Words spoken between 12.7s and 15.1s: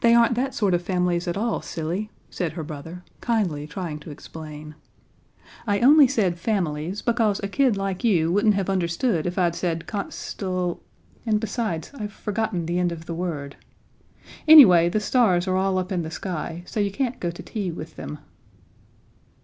end of the word. Anyway, the